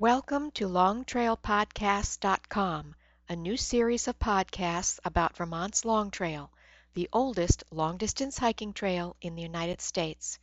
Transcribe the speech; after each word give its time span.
Welcome 0.00 0.52
to 0.52 0.68
LongTrailPodcasts.com, 0.68 2.94
a 3.28 3.34
new 3.34 3.56
series 3.56 4.06
of 4.06 4.16
podcasts 4.16 5.00
about 5.04 5.36
Vermont's 5.36 5.84
Long 5.84 6.12
Trail, 6.12 6.52
the 6.94 7.08
oldest 7.12 7.64
long 7.72 7.96
distance 7.96 8.38
hiking 8.38 8.72
trail 8.72 9.16
in 9.20 9.34
the 9.34 9.42
United 9.42 9.80
States. 9.80 10.38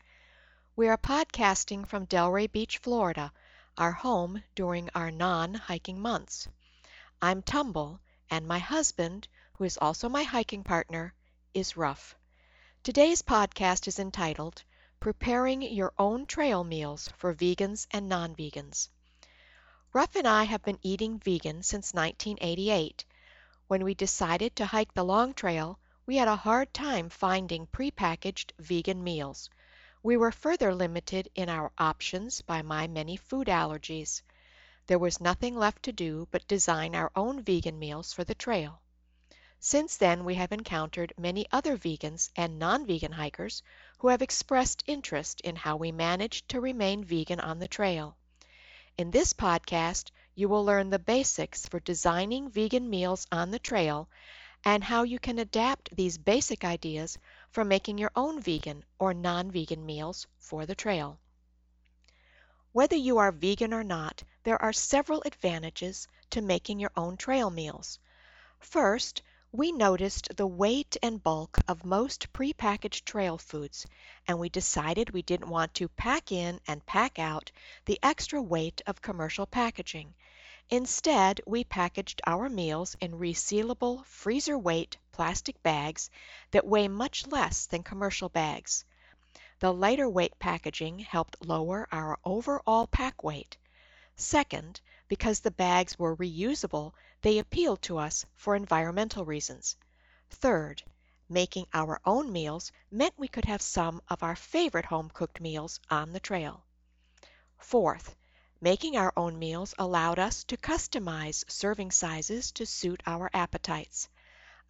We 0.75 0.89
are 0.89 0.97
podcasting 0.97 1.87
from 1.87 2.05
Delray 2.05 2.51
Beach, 2.51 2.79
Florida, 2.79 3.31
our 3.77 3.93
home 3.93 4.43
during 4.55 4.89
our 4.93 5.09
non 5.09 5.53
hiking 5.53 6.01
months. 6.01 6.49
I'm 7.21 7.41
Tumble, 7.41 8.01
and 8.29 8.45
my 8.45 8.59
husband, 8.59 9.29
who 9.53 9.63
is 9.63 9.77
also 9.77 10.09
my 10.09 10.23
hiking 10.23 10.65
partner, 10.65 11.13
is 11.53 11.77
Ruff. 11.77 12.17
Today's 12.83 13.21
podcast 13.21 13.87
is 13.87 13.99
entitled 13.99 14.63
Preparing 14.99 15.61
Your 15.61 15.93
Own 15.97 16.25
Trail 16.25 16.65
Meals 16.65 17.07
for 17.15 17.33
Vegans 17.33 17.87
and 17.91 18.09
Non 18.09 18.35
Vegans. 18.35 18.89
Ruff 19.95 20.13
and 20.17 20.27
I 20.27 20.43
have 20.43 20.61
been 20.61 20.79
eating 20.81 21.19
vegan 21.19 21.63
since 21.63 21.93
1988. 21.93 23.05
When 23.67 23.85
we 23.85 23.93
decided 23.93 24.53
to 24.57 24.65
hike 24.65 24.93
the 24.93 25.05
Long 25.05 25.33
Trail, 25.33 25.79
we 26.05 26.17
had 26.17 26.27
a 26.27 26.35
hard 26.35 26.73
time 26.73 27.07
finding 27.07 27.65
prepackaged 27.67 28.51
vegan 28.59 29.01
meals. 29.01 29.49
We 30.03 30.17
were 30.17 30.33
further 30.33 30.75
limited 30.75 31.29
in 31.33 31.47
our 31.47 31.71
options 31.77 32.41
by 32.41 32.61
my 32.61 32.87
many 32.87 33.15
food 33.15 33.47
allergies. 33.47 34.21
There 34.87 34.99
was 34.99 35.21
nothing 35.21 35.55
left 35.55 35.83
to 35.83 35.93
do 35.93 36.27
but 36.29 36.45
design 36.45 36.93
our 36.93 37.13
own 37.15 37.41
vegan 37.41 37.79
meals 37.79 38.11
for 38.11 38.25
the 38.25 38.35
trail. 38.35 38.81
Since 39.61 39.95
then 39.95 40.25
we 40.25 40.35
have 40.35 40.51
encountered 40.51 41.13
many 41.17 41.45
other 41.53 41.77
vegans 41.77 42.31
and 42.35 42.59
non-vegan 42.59 43.13
hikers 43.13 43.63
who 43.99 44.09
have 44.09 44.21
expressed 44.21 44.83
interest 44.87 45.39
in 45.39 45.55
how 45.55 45.77
we 45.77 45.93
managed 45.93 46.49
to 46.49 46.59
remain 46.59 47.05
vegan 47.05 47.39
on 47.39 47.59
the 47.59 47.69
trail. 47.69 48.17
In 48.97 49.11
this 49.11 49.33
podcast, 49.33 50.11
you 50.35 50.47
will 50.47 50.63
learn 50.63 50.89
the 50.89 50.99
basics 50.99 51.67
for 51.67 51.81
designing 51.81 52.49
vegan 52.49 52.89
meals 52.89 53.27
on 53.29 53.51
the 53.51 53.59
trail 53.59 54.07
and 54.63 54.81
how 54.85 55.03
you 55.03 55.19
can 55.19 55.37
adapt 55.37 55.93
these 55.93 56.17
basic 56.17 56.63
ideas 56.63 57.17
for 57.51 57.65
making 57.65 57.97
your 57.97 58.13
own 58.15 58.39
vegan 58.39 58.85
or 58.97 59.13
non-vegan 59.13 59.85
meals 59.85 60.27
for 60.37 60.65
the 60.65 60.75
trail. 60.75 61.19
Whether 62.71 62.95
you 62.95 63.17
are 63.17 63.33
vegan 63.33 63.73
or 63.73 63.83
not, 63.83 64.23
there 64.43 64.61
are 64.61 64.71
several 64.71 65.21
advantages 65.25 66.07
to 66.29 66.41
making 66.41 66.79
your 66.79 66.91
own 66.95 67.17
trail 67.17 67.49
meals. 67.49 67.99
First, 68.59 69.21
we 69.57 69.71
noticed 69.71 70.35
the 70.35 70.45
weight 70.45 70.97
and 71.01 71.23
bulk 71.23 71.57
of 71.65 71.85
most 71.85 72.33
prepackaged 72.33 73.05
trail 73.05 73.37
foods, 73.37 73.85
and 74.27 74.37
we 74.37 74.49
decided 74.49 75.09
we 75.09 75.21
didn't 75.21 75.47
want 75.49 75.73
to 75.73 75.87
pack 75.87 76.29
in 76.33 76.59
and 76.67 76.85
pack 76.85 77.17
out 77.19 77.49
the 77.85 77.97
extra 78.03 78.41
weight 78.41 78.81
of 78.85 79.01
commercial 79.01 79.45
packaging. 79.45 80.13
Instead, 80.69 81.39
we 81.47 81.63
packaged 81.63 82.21
our 82.27 82.49
meals 82.49 82.97
in 82.99 83.13
resealable, 83.13 84.05
freezer 84.07 84.57
weight 84.57 84.97
plastic 85.13 85.63
bags 85.63 86.09
that 86.51 86.67
weigh 86.67 86.89
much 86.89 87.25
less 87.27 87.65
than 87.67 87.81
commercial 87.81 88.27
bags. 88.27 88.83
The 89.59 89.73
lighter 89.73 90.09
weight 90.09 90.37
packaging 90.37 90.99
helped 90.99 91.45
lower 91.45 91.87
our 91.93 92.19
overall 92.25 92.87
pack 92.87 93.23
weight. 93.23 93.55
Second, 94.17 94.79
because 95.09 95.41
the 95.41 95.51
bags 95.51 95.99
were 95.99 96.15
reusable, 96.15 96.93
they 97.21 97.37
appealed 97.37 97.81
to 97.81 97.97
us 97.97 98.25
for 98.35 98.55
environmental 98.55 99.25
reasons. 99.25 99.75
Third, 100.29 100.81
making 101.27 101.67
our 101.73 101.99
own 102.05 102.31
meals 102.31 102.71
meant 102.89 103.13
we 103.17 103.27
could 103.27 103.45
have 103.45 103.61
some 103.61 104.01
of 104.07 104.23
our 104.23 104.35
favorite 104.35 104.85
home 104.85 105.09
cooked 105.09 105.41
meals 105.41 105.81
on 105.89 106.13
the 106.13 106.19
trail. 106.19 106.63
Fourth, 107.57 108.15
making 108.61 108.95
our 108.95 109.11
own 109.17 109.37
meals 109.37 109.73
allowed 109.77 110.17
us 110.17 110.45
to 110.45 110.55
customize 110.55 111.43
serving 111.51 111.91
sizes 111.91 112.53
to 112.53 112.65
suit 112.65 113.03
our 113.05 113.29
appetites. 113.33 114.07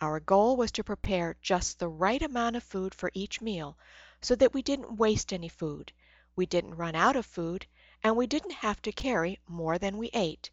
Our 0.02 0.20
goal 0.20 0.58
was 0.58 0.72
to 0.72 0.84
prepare 0.84 1.38
just 1.42 1.78
the 1.78 1.88
right 1.88 2.22
amount 2.22 2.56
of 2.56 2.64
food 2.64 2.96
for 2.96 3.12
each 3.14 3.42
meal 3.42 3.78
so 4.22 4.36
that 4.36 4.54
we 4.56 4.64
didn't 4.64 4.98
waste 4.98 5.32
any 5.32 5.50
food, 5.50 5.94
we 6.36 6.46
didn't 6.46 6.76
run 6.76 6.96
out 6.96 7.16
of 7.16 7.26
food, 7.26 7.68
and 8.06 8.16
we 8.16 8.28
didn't 8.28 8.52
have 8.52 8.80
to 8.80 8.92
carry 8.92 9.40
more 9.48 9.80
than 9.80 9.98
we 9.98 10.12
ate. 10.14 10.52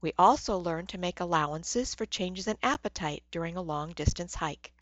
We 0.00 0.12
also 0.18 0.58
learned 0.58 0.88
to 0.88 0.98
make 0.98 1.20
allowances 1.20 1.94
for 1.94 2.04
changes 2.04 2.48
in 2.48 2.58
appetite 2.64 3.22
during 3.30 3.56
a 3.56 3.62
long 3.62 3.92
distance 3.92 4.34
hike. 4.34 4.72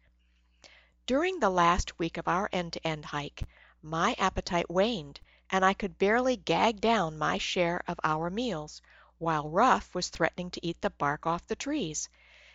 During 1.05 1.39
the 1.39 1.51
last 1.51 1.99
week 1.99 2.17
of 2.17 2.27
our 2.27 2.49
end 2.51 2.73
to 2.73 2.87
end 2.87 3.05
hike, 3.05 3.43
my 3.83 4.17
appetite 4.17 4.71
waned 4.71 5.21
and 5.51 5.63
I 5.63 5.75
could 5.75 5.99
barely 5.99 6.39
gag 6.39 6.81
down 6.81 7.19
my 7.19 7.37
share 7.37 7.83
of 7.87 8.01
our 8.03 8.31
meals, 8.31 8.81
while 9.19 9.51
Ruff 9.51 9.95
was 9.95 10.09
threatening 10.09 10.51
to 10.53 10.67
eat 10.67 10.81
the 10.81 10.89
bark 10.89 11.27
off 11.27 11.47
the 11.47 11.57
trees. 11.57 12.09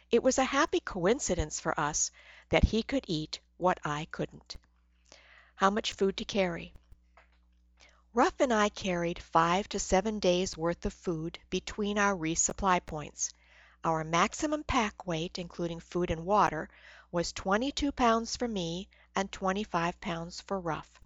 It 0.10 0.24
was 0.24 0.40
a 0.40 0.46
happy 0.46 0.80
coincidence 0.80 1.60
for 1.60 1.80
us 1.80 2.10
that 2.50 2.64
he 2.64 2.82
could 2.82 3.06
eat 3.08 3.40
what 3.58 3.80
I 3.86 4.08
couldn't. 4.10 4.56
How 5.54 5.70
much 5.70 5.94
food 5.94 6.18
to 6.18 6.26
carry? 6.26 6.74
Ruff 8.16 8.40
and 8.42 8.54
I 8.54 8.70
carried 8.70 9.18
five 9.18 9.68
to 9.70 9.80
seven 9.80 10.20
days' 10.20 10.56
worth 10.56 10.86
of 10.86 10.94
food 10.94 11.40
between 11.50 11.98
our 11.98 12.16
resupply 12.16 12.86
points. 12.86 13.34
Our 13.84 14.04
maximum 14.04 14.64
pack 14.64 15.08
weight, 15.08 15.40
including 15.40 15.80
food 15.80 16.12
and 16.12 16.24
water, 16.24 16.70
was 17.12 17.34
22 17.34 17.92
pounds 17.92 18.36
for 18.38 18.48
me 18.48 18.88
and 19.16 19.32
25 19.32 20.00
pounds 20.00 20.42
for 20.42 20.60
Ruff. 20.60 21.02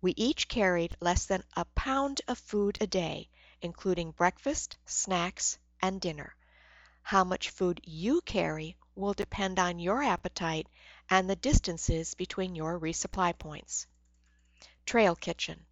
We 0.00 0.12
each 0.16 0.48
carried 0.48 0.96
less 0.98 1.26
than 1.26 1.44
a 1.56 1.66
pound 1.66 2.20
of 2.26 2.36
food 2.36 2.78
a 2.80 2.88
day, 2.88 3.28
including 3.62 4.10
breakfast, 4.10 4.76
snacks, 4.86 5.56
and 5.80 6.00
dinner. 6.00 6.34
How 7.02 7.22
much 7.22 7.50
food 7.50 7.80
you 7.84 8.20
carry 8.22 8.76
will 8.96 9.14
depend 9.14 9.60
on 9.60 9.78
your 9.78 10.02
appetite 10.02 10.66
and 11.08 11.30
the 11.30 11.36
distances 11.36 12.14
between 12.14 12.56
your 12.56 12.76
resupply 12.80 13.38
points. 13.38 13.86
Trail 14.84 15.14
Kitchen. 15.14 15.64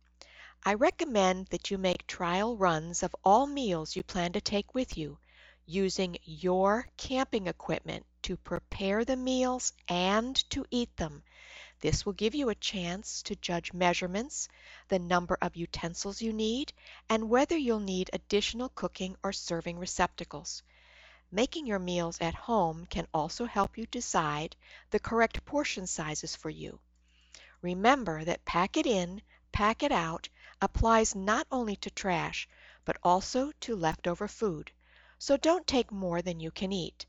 I 0.65 0.75
recommend 0.75 1.49
that 1.49 1.73
you 1.73 1.78
make 1.78 2.06
trial 2.06 2.56
runs 2.56 3.03
of 3.03 3.17
all 3.25 3.49
meals 3.49 3.97
you 3.97 4.05
plan 4.05 4.33
to 4.34 4.41
take 4.41 4.77
with 4.77 4.97
you, 4.97 5.19
using 5.67 6.19
your 6.23 6.87
camping 6.97 7.49
equipment 7.49 8.06
to 8.23 8.37
prepare 8.37 9.05
the 9.05 9.17
meals 9.17 9.72
and 9.89 10.37
to 10.51 10.65
eat 10.71 10.97
them. 10.97 11.25
This 11.81 12.06
will 12.06 12.12
give 12.12 12.37
you 12.37 12.49
a 12.49 12.55
chance 12.55 13.22
to 13.22 13.34
judge 13.34 13.72
measurements, 13.72 14.49
the 14.87 15.01
number 15.01 15.37
of 15.43 15.56
utensils 15.56 16.22
you 16.22 16.33
need, 16.33 16.72
and 17.09 17.28
whether 17.28 17.56
you'll 17.56 17.81
need 17.81 18.11
additional 18.12 18.69
cooking 18.69 19.17
or 19.25 19.33
serving 19.33 19.81
receptacles. 19.81 20.62
Making 21.33 21.67
your 21.67 21.81
meals 21.81 22.19
at 22.21 22.34
home 22.34 22.87
can 22.87 23.09
also 23.12 23.47
help 23.47 23.77
you 23.77 23.87
decide 23.87 24.55
the 24.91 25.01
correct 25.01 25.45
portion 25.45 25.89
sizes 25.89 26.37
for 26.37 26.51
you. 26.51 26.78
Remember 27.62 28.25
that 28.25 28.45
pack 28.45 28.77
it 28.77 28.87
in, 28.87 29.22
pack 29.51 29.83
it 29.83 29.91
out 29.91 30.28
applies 30.62 31.15
not 31.17 31.45
only 31.50 31.75
to 31.75 31.91
trash, 31.91 32.49
but 32.84 32.97
also 33.03 33.50
to 33.59 33.75
leftover 33.75 34.28
food, 34.28 34.71
so 35.19 35.37
don't 35.37 35.67
take 35.67 35.91
more 35.91 36.23
than 36.23 36.39
you 36.39 36.53
can 36.53 36.73
eat. 36.73 37.05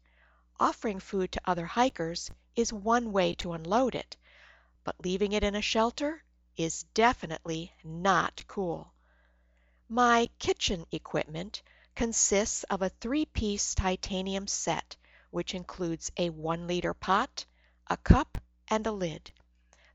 Offering 0.59 0.99
food 0.99 1.31
to 1.31 1.41
other 1.45 1.67
hikers 1.67 2.31
is 2.55 2.73
one 2.73 3.11
way 3.11 3.35
to 3.35 3.53
unload 3.53 3.93
it, 3.93 4.17
but 4.83 4.95
leaving 5.05 5.33
it 5.33 5.43
in 5.43 5.55
a 5.55 5.61
shelter 5.61 6.23
is 6.57 6.83
definitely 6.95 7.71
not 7.83 8.43
cool. 8.47 8.91
My 9.87 10.29
kitchen 10.39 10.85
equipment 10.91 11.61
consists 11.95 12.63
of 12.63 12.81
a 12.81 12.89
three-piece 12.89 13.75
titanium 13.75 14.47
set, 14.47 14.95
which 15.29 15.53
includes 15.53 16.11
a 16.17 16.31
one-liter 16.31 16.95
pot, 16.95 17.45
a 17.87 17.97
cup, 17.97 18.39
and 18.67 18.87
a 18.87 18.91
lid. 18.91 19.31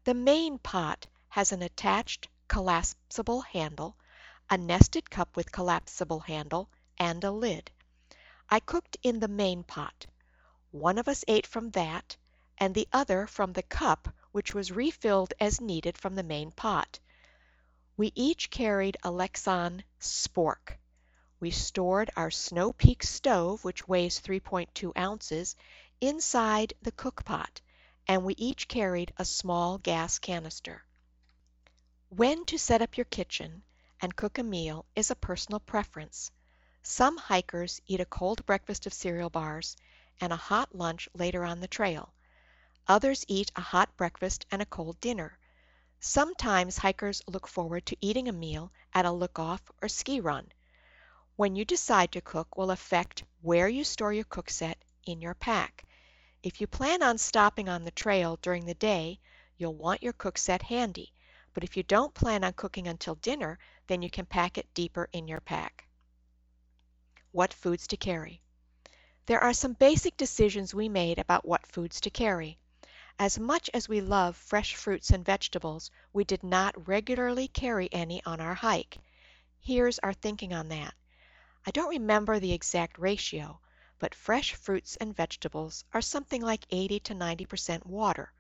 The 0.05 0.15
main 0.15 0.59
pot 0.59 1.09
has 1.29 1.51
an 1.51 1.63
attached 1.63 2.29
collapsible 2.49 3.43
handle, 3.43 3.97
a 4.51 4.57
nested 4.57 5.11
cup 5.11 5.37
with 5.37 5.53
collapsible 5.53 6.21
handle, 6.21 6.69
and 6.99 7.23
a 7.23 7.31
lid. 7.31 7.71
I 8.51 8.61
cooked 8.61 8.97
in 9.03 9.21
the 9.21 9.29
main 9.29 9.63
pot. 9.63 10.07
One 10.71 10.99
of 10.99 11.09
us 11.09 11.25
ate 11.29 11.47
from 11.47 11.71
that, 11.71 12.17
and 12.57 12.75
the 12.75 12.89
other 12.93 13.27
from 13.27 13.53
the 13.53 13.63
cup 13.63 14.09
which 14.33 14.55
was 14.55 14.73
refilled 14.73 15.33
as 15.39 15.61
needed 15.61 15.97
from 15.97 16.15
the 16.15 16.23
main 16.23 16.51
pot. 16.51 16.99
We 17.97 18.13
each 18.15 18.51
carried 18.51 18.97
a 19.03 19.11
Lexan 19.11 19.83
spork. 20.01 20.79
We 21.41 21.51
stored 21.51 22.11
our 22.17 22.31
Snow 22.31 22.73
Peak 22.73 23.03
stove, 23.03 23.65
which 23.65 23.87
weighs 23.87 24.21
3.2 24.21 24.97
ounces, 24.97 25.57
inside 26.01 26.75
the 26.83 26.93
cook 26.93 27.25
pot, 27.25 27.61
and 28.07 28.25
we 28.25 28.35
each 28.35 28.69
carried 28.69 29.13
a 29.17 29.25
small 29.25 29.79
gas 29.79 30.19
canister. 30.19 30.85
When 32.11 32.47
to 32.47 32.59
set 32.59 32.81
up 32.81 32.97
your 32.97 33.05
kitchen 33.05 33.63
and 34.01 34.17
cook 34.17 34.39
a 34.39 34.43
meal 34.43 34.87
is 34.97 35.11
a 35.11 35.15
personal 35.15 35.61
preference. 35.61 36.31
Some 36.83 37.19
hikers 37.19 37.81
eat 37.87 38.01
a 38.01 38.07
cold 38.07 38.47
breakfast 38.47 38.87
of 38.87 38.95
cereal 38.95 39.29
bars 39.29 39.77
and 40.21 40.33
a 40.33 40.37
hot 40.37 40.75
lunch 40.75 41.09
later 41.13 41.45
on 41.45 41.61
the 41.61 41.69
trail. 41.69 42.15
Others 42.87 43.27
eat 43.29 43.53
a 43.57 43.61
hot 43.61 43.95
breakfast 43.97 44.47
and 44.51 44.63
a 44.63 44.67
cold 44.67 44.99
dinner. 45.01 45.39
Sometimes 46.01 46.79
hikers 46.79 47.23
look 47.27 47.47
forward 47.47 47.85
to 47.87 47.97
eating 48.01 48.27
a 48.29 48.33
meal 48.33 48.73
at 48.95 49.05
a 49.05 49.13
look 49.13 49.39
off 49.39 49.63
or 49.83 49.89
ski 49.89 50.21
run. 50.21 50.51
when 51.37 51.55
you 51.55 51.65
decide 51.65 52.11
to 52.11 52.21
cook 52.21 52.57
will 52.57 52.73
affect 52.73 53.23
where 53.43 53.69
you 53.69 53.85
store 53.85 54.13
your 54.13 54.25
cook 54.25 54.51
set 54.51 54.77
in 55.05 55.21
your 55.21 55.35
pack. 55.35 55.85
If 56.43 56.61
you 56.61 56.67
plan 56.67 57.03
on 57.03 57.19
stopping 57.19 57.69
on 57.69 57.85
the 57.85 57.91
trail 57.91 58.39
during 58.43 58.67
the 58.67 58.75
day, 58.75 59.21
you'll 59.57 59.75
want 59.75 60.03
your 60.03 60.15
cook 60.15 60.37
set 60.37 60.63
handy, 60.63 61.13
but 61.59 61.65
if 61.65 61.77
you 61.77 61.83
don't 61.83 62.15
plan 62.15 62.45
on 62.45 62.53
cooking 62.53 62.87
until 62.87 63.17
dinner, 63.17 63.59
then 63.89 64.01
you 64.01 64.09
can 64.09 64.25
pack 64.25 64.57
it 64.57 64.75
deeper 64.75 65.09
in 65.13 65.27
your 65.27 65.41
pack. 65.41 65.89
What 67.33 67.53
foods 67.53 67.89
to 67.89 67.97
carry? 67.97 68.41
There 69.27 69.41
are 69.41 69.53
some 69.53 69.73
basic 69.73 70.17
decisions 70.17 70.73
we 70.73 70.89
made 70.89 71.19
about 71.19 71.45
what 71.45 71.67
foods 71.67 72.01
to 72.03 72.11
carry. 72.11 72.61
As 73.19 73.41
much 73.41 73.69
as 73.75 73.89
we 73.89 74.01
love 74.01 74.37
fresh 74.37 74.77
fruits 74.77 75.11
and 75.11 75.25
vegetables, 75.25 75.91
we 76.13 76.23
did 76.23 76.45
not 76.45 76.87
regularly 76.87 77.49
carry 77.49 77.93
any 77.93 78.23
on 78.25 78.41
our 78.41 78.55
hike. 78.55 78.97
Here's 79.59 79.99
our 79.99 80.13
thinking 80.13 80.53
on 80.55 80.69
that. 80.69 80.95
I 81.67 81.73
don't 81.73 81.91
remember 81.91 82.39
the 82.39 82.53
exact 82.53 83.01
ratio, 83.01 83.59
but 83.99 84.15
fresh 84.15 84.55
fruits 84.55 84.95
and 84.95 85.13
vegetables 85.17 85.85
are 85.93 86.03
something 86.03 86.41
like 86.41 86.69
80 86.71 87.01
to 87.01 87.15
90 87.15 87.47
percent 87.47 87.85
water. 87.85 88.33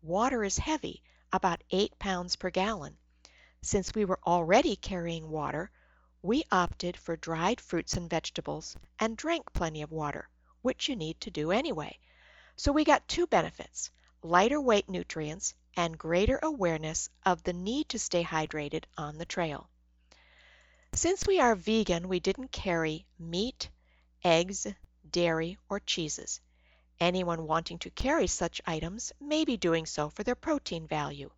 Water 0.00 0.42
is 0.42 0.56
heavy, 0.56 1.02
about 1.34 1.64
8 1.72 1.98
pounds 1.98 2.36
per 2.36 2.48
gallon. 2.48 2.96
Since 3.60 3.92
we 3.92 4.04
were 4.04 4.20
already 4.24 4.76
carrying 4.76 5.28
water, 5.28 5.68
we 6.22 6.44
opted 6.52 6.96
for 6.96 7.16
dried 7.16 7.60
fruits 7.60 7.94
and 7.94 8.08
vegetables 8.08 8.76
and 9.00 9.16
drank 9.16 9.52
plenty 9.52 9.82
of 9.82 9.90
water, 9.90 10.28
which 10.62 10.88
you 10.88 10.94
need 10.94 11.20
to 11.22 11.32
do 11.32 11.50
anyway. 11.50 11.98
So 12.54 12.70
we 12.70 12.84
got 12.84 13.08
two 13.08 13.26
benefits, 13.26 13.90
lighter 14.22 14.60
weight 14.60 14.88
nutrients 14.88 15.54
and 15.76 15.98
greater 15.98 16.38
awareness 16.40 17.10
of 17.26 17.42
the 17.42 17.52
need 17.52 17.88
to 17.88 17.98
stay 17.98 18.22
hydrated 18.22 18.84
on 18.96 19.18
the 19.18 19.26
trail. 19.26 19.68
Since 20.92 21.26
we 21.26 21.40
are 21.40 21.56
vegan, 21.56 22.06
we 22.08 22.20
didn't 22.20 22.52
carry 22.52 23.06
meat, 23.18 23.68
eggs, 24.22 24.68
dairy, 25.10 25.58
or 25.68 25.80
cheeses. 25.80 26.40
Anyone 27.04 27.46
wanting 27.46 27.78
to 27.80 27.90
carry 27.90 28.26
such 28.26 28.62
items 28.64 29.12
may 29.20 29.44
be 29.44 29.58
doing 29.58 29.84
so 29.84 30.08
for 30.08 30.22
their 30.22 30.34
protein 30.34 30.86
value. 30.86 31.30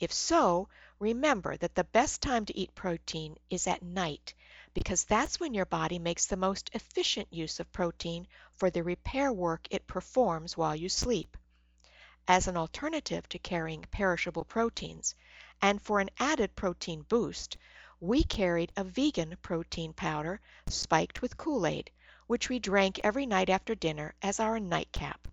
If 0.00 0.10
so, 0.10 0.70
remember 0.98 1.54
that 1.58 1.74
the 1.74 1.84
best 1.84 2.22
time 2.22 2.46
to 2.46 2.56
eat 2.56 2.74
protein 2.74 3.36
is 3.50 3.66
at 3.66 3.82
night 3.82 4.32
because 4.72 5.04
that's 5.04 5.38
when 5.38 5.52
your 5.52 5.66
body 5.66 5.98
makes 5.98 6.24
the 6.24 6.38
most 6.38 6.70
efficient 6.72 7.30
use 7.30 7.60
of 7.60 7.70
protein 7.72 8.26
for 8.54 8.70
the 8.70 8.82
repair 8.82 9.30
work 9.30 9.68
it 9.70 9.86
performs 9.86 10.56
while 10.56 10.74
you 10.74 10.88
sleep. 10.88 11.36
As 12.26 12.48
an 12.48 12.56
alternative 12.56 13.28
to 13.28 13.38
carrying 13.38 13.84
perishable 13.90 14.44
proteins, 14.46 15.14
and 15.60 15.82
for 15.82 16.00
an 16.00 16.08
added 16.18 16.56
protein 16.56 17.02
boost, 17.02 17.58
we 18.00 18.24
carried 18.24 18.72
a 18.78 18.84
vegan 18.84 19.36
protein 19.42 19.92
powder 19.92 20.40
spiked 20.68 21.20
with 21.20 21.36
Kool-Aid, 21.36 21.90
which 22.32 22.48
we 22.48 22.58
drank 22.58 22.98
every 23.04 23.26
night 23.26 23.50
after 23.50 23.74
dinner 23.74 24.14
as 24.22 24.40
our 24.40 24.58
nightcap. 24.58 25.28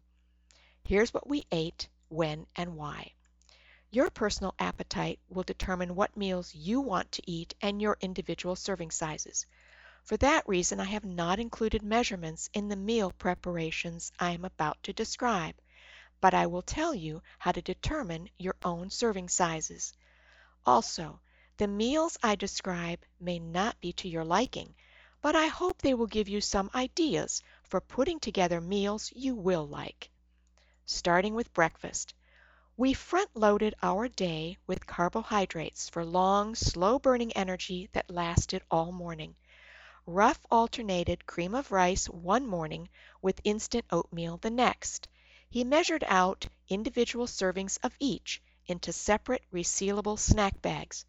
Here's 0.84 1.14
what 1.14 1.30
we 1.30 1.46
ate, 1.50 1.88
when, 2.10 2.46
and 2.58 2.76
why. 2.76 3.14
Your 3.90 4.10
personal 4.10 4.54
appetite 4.60 5.18
will 5.30 5.44
determine 5.44 5.96
what 5.96 6.18
meals 6.18 6.54
you 6.54 6.82
want 6.82 7.10
to 7.14 7.22
eat 7.26 7.56
and 7.62 7.82
your 7.82 7.98
individual 8.02 8.58
serving 8.58 8.92
sizes. 8.92 9.46
For 10.04 10.18
that 10.18 10.46
reason 10.46 10.82
I 10.82 10.92
have 10.92 11.06
not 11.06 11.40
included 11.40 11.84
measurements 11.84 12.50
in 12.54 12.68
the 12.68 12.76
meal 12.76 13.12
preparations 13.12 14.12
I 14.20 14.32
am 14.32 14.44
about 14.44 14.84
to 14.84 14.92
describe, 14.92 15.56
but 16.20 16.34
I 16.34 16.48
will 16.48 16.64
tell 16.64 16.94
you 16.94 17.22
how 17.38 17.54
to 17.54 17.62
determine 17.62 18.30
your 18.38 18.58
own 18.62 18.90
serving 18.90 19.30
sizes. 19.30 19.94
Also, 20.66 21.22
the 21.56 21.68
meals 21.70 22.18
I 22.22 22.36
describe 22.36 23.00
may 23.22 23.40
not 23.40 23.80
be 23.80 23.94
to 23.94 24.10
your 24.10 24.26
liking, 24.26 24.76
but 25.22 25.36
I 25.36 25.48
hope 25.48 25.82
they 25.82 25.94
will 25.94 26.08
give 26.08 26.30
you 26.30 26.42
some 26.42 26.70
ideas 26.74 27.44
for 27.64 27.82
putting 27.82 28.20
together 28.20 28.62
meals 28.62 29.12
you 29.16 29.36
will 29.36 29.68
like. 29.68 30.10
Starting 30.86 31.36
with 31.36 31.54
breakfast. 31.54 32.14
We 32.78 32.94
front 32.94 33.30
loaded 33.36 33.76
our 33.84 34.08
day 34.08 34.58
with 34.66 34.88
carbohydrates 34.88 35.90
for 35.90 36.06
long, 36.06 36.56
slow 36.56 37.00
burning 37.00 37.34
energy 37.34 37.90
that 37.92 38.10
lasted 38.10 38.64
all 38.72 38.94
morning. 38.94 39.36
Ruff 40.06 40.40
alternated 40.50 41.26
cream 41.26 41.54
of 41.54 41.72
rice 41.72 42.08
one 42.08 42.48
morning 42.48 42.88
with 43.22 43.42
instant 43.44 43.86
oatmeal 43.92 44.38
the 44.38 44.50
next. 44.50 45.10
He 45.50 45.64
measured 45.66 46.06
out 46.08 46.48
individual 46.70 47.28
servings 47.28 47.78
of 47.84 47.96
each 48.00 48.42
into 48.66 48.94
separate 48.94 49.44
resealable 49.52 50.18
snack 50.18 50.62
bags. 50.62 51.06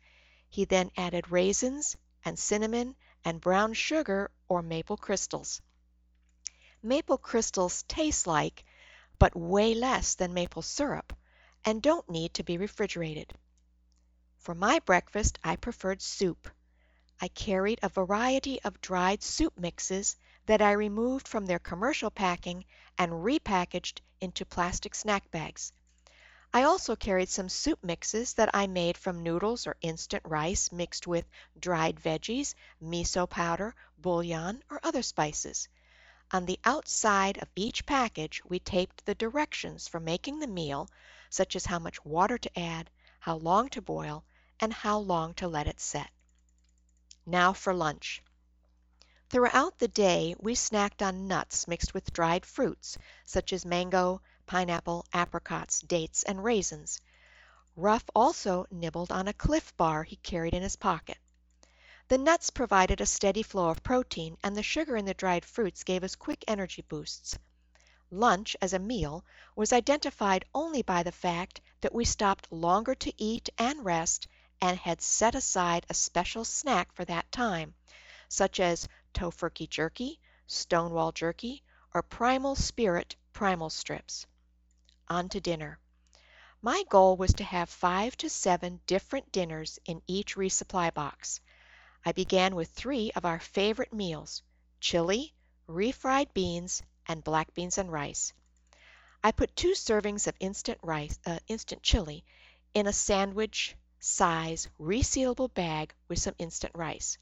He 0.49 0.65
then 0.65 0.91
added 0.97 1.31
raisins 1.31 1.97
and 2.25 2.39
cinnamon 2.39 2.97
and 3.25 3.41
brown 3.41 3.73
sugar 3.75 4.31
or 4.49 4.63
maple 4.63 4.97
crystals. 4.97 5.61
Maple 6.83 7.19
crystals 7.19 7.83
taste 7.85 8.27
like, 8.27 8.65
but 9.19 9.37
weigh 9.37 9.75
less 9.75 10.15
than 10.15 10.33
maple 10.35 10.63
syrup 10.63 11.13
and 11.65 11.83
don't 11.83 12.09
need 12.09 12.33
to 12.35 12.43
be 12.43 12.57
refrigerated. 12.57 13.33
For 14.39 14.55
my 14.55 14.79
breakfast 14.81 15.39
I 15.45 15.57
preferred 15.57 16.01
soup. 16.01 16.49
I 17.21 17.29
carried 17.29 17.81
a 17.83 17.91
variety 17.91 18.63
of 18.63 18.81
dried 18.81 19.23
soup 19.23 19.59
mixes 19.59 20.17
that 20.47 20.63
I 20.63 20.73
removed 20.73 21.29
from 21.29 21.45
their 21.45 21.59
commercial 21.59 22.11
packing 22.11 22.65
and 22.97 23.13
repackaged 23.13 24.01
into 24.21 24.47
plastic 24.47 24.95
snack 24.95 25.31
bags. 25.31 25.73
I 26.53 26.65
also 26.65 26.97
carried 26.97 27.29
some 27.29 27.49
soup 27.49 27.79
mixes 27.85 28.35
that 28.35 28.51
I 28.53 28.67
made 28.67 28.99
from 28.99 29.23
noodles 29.23 29.69
or 29.69 29.77
instant 29.83 30.25
rice 30.27 30.73
mixed 30.73 31.07
with 31.07 31.25
dried 31.57 32.01
veggies, 32.01 32.55
miso 32.83 33.31
powder, 33.31 33.73
bouillon, 33.99 34.65
or 34.69 34.81
other 34.83 35.03
spices. 35.03 35.69
On 36.33 36.47
the 36.47 36.59
outside 36.65 37.39
of 37.39 37.49
each 37.55 37.87
package 37.87 38.43
we 38.45 38.59
taped 38.59 39.05
the 39.07 39.15
directions 39.15 39.87
for 39.87 40.01
making 40.01 40.41
the 40.41 40.49
meal 40.49 40.89
such 41.29 41.55
as 41.55 41.67
how 41.67 41.79
much 41.79 42.05
water 42.05 42.37
to 42.37 42.59
add, 42.59 42.91
how 43.21 43.37
long 43.37 43.69
to 43.69 43.81
boil, 43.81 44.25
and 44.59 44.73
how 44.73 44.99
long 44.99 45.35
to 45.35 45.47
let 45.47 45.69
it 45.69 45.79
set. 45.79 46.11
Now 47.25 47.53
for 47.53 47.73
lunch. 47.73 48.25
Throughout 49.29 49.79
the 49.79 49.87
day 49.87 50.35
we 50.41 50.55
snacked 50.57 51.01
on 51.01 51.29
nuts 51.29 51.69
mixed 51.69 51.95
with 51.95 52.13
dried 52.13 52.45
fruits 52.45 52.99
such 53.25 53.53
as 53.53 53.65
mango, 53.65 54.21
pineapple, 54.51 55.07
apricots, 55.13 55.81
dates, 55.81 56.25
and 56.25 56.43
raisins. 56.43 57.01
Ruff 57.77 58.05
also 58.17 58.67
nibbled 58.69 59.13
on 59.13 59.29
a 59.29 59.33
Clif 59.33 59.77
bar 59.77 60.03
he 60.03 60.17
carried 60.17 60.55
in 60.55 60.63
his 60.63 60.75
pocket. 60.75 61.19
The 62.09 62.19
nuts 62.19 62.51
provided 62.51 63.01
a 63.01 63.07
steady 63.07 63.45
flow 63.45 63.69
of 63.69 63.85
protein, 63.85 64.37
and 64.43 64.57
the 64.57 64.65
sugar 64.65 64.97
in 64.97 65.05
the 65.05 65.15
dried 65.15 65.45
fruits 65.45 65.85
gave 65.85 66.03
us 66.03 66.17
quick 66.17 66.43
energy 66.49 66.83
boosts 66.83 67.39
lunch 68.13 68.57
as 68.61 68.73
a 68.73 68.79
meal 68.79 69.25
was 69.55 69.73
identified 69.73 70.45
only 70.53 70.83
by 70.83 71.05
the 71.05 71.13
fact 71.13 71.61
that 71.81 71.95
we 71.95 72.05
stopped 72.05 72.51
longer 72.51 72.95
to 72.95 73.13
eat 73.23 73.49
and 73.57 73.85
rest 73.85 74.27
and 74.61 74.77
had 74.79 75.01
set 75.01 75.37
aside 75.37 75.87
a 75.89 75.95
special 75.95 76.45
snack 76.45 76.93
for 76.93 77.05
that 77.05 77.31
time, 77.31 77.73
such 78.29 78.59
as 78.59 78.89
Tofurky 79.15 79.69
jerky, 79.69 80.19
Stonewall 80.49 81.13
jerky, 81.13 81.63
or 81.95 82.03
Primal 82.03 82.57
Spirit 82.57 83.15
primal 83.33 83.71
strips. 83.71 84.27
On 85.11 85.29
to 85.31 85.41
dinner. 85.41 85.81
My 86.63 86.85
goal 86.89 87.17
was 87.17 87.35
to 87.35 87.45
have 87.45 87.69
five 87.69 88.17
to 88.19 88.31
seven 88.31 88.81
different 88.87 89.33
dinners 89.33 89.81
in 89.85 90.03
each 90.07 90.37
resupply 90.37 90.95
box. 90.95 91.41
I 92.05 92.13
began 92.13 92.55
with 92.55 92.71
three 92.71 93.11
of 93.17 93.25
our 93.25 93.41
favorite 93.41 93.93
meals, 93.93 94.43
chili, 94.79 95.35
refried 95.69 96.33
beans, 96.33 96.83
and 97.07 97.25
black 97.25 97.53
beans 97.55 97.77
and 97.77 97.91
rice. 97.91 98.33
I 99.25 99.33
put 99.33 99.57
two 99.57 99.73
servings 99.73 100.29
of 100.29 100.37
instant 100.39 100.79
rice, 100.81 101.19
uh, 101.27 101.41
instant 101.49 101.83
chili, 101.83 102.25
in 102.73 102.87
a 102.87 102.93
sandwich 102.93 103.77
size 103.99 104.69
resealable 104.79 105.53
bag 105.53 105.93
with 106.07 106.21
some 106.21 106.37
instant 106.39 106.75
rice. 106.77 107.19